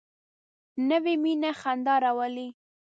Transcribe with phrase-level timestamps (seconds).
[0.89, 2.47] نوې مینه خندا راولي